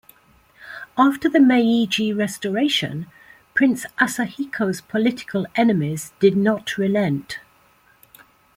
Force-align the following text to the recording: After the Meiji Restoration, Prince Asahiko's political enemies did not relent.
After 0.97 1.29
the 1.29 1.39
Meiji 1.39 2.11
Restoration, 2.11 3.05
Prince 3.53 3.85
Asahiko's 3.99 4.81
political 4.81 5.45
enemies 5.55 6.11
did 6.19 6.35
not 6.35 6.75
relent. 6.79 7.37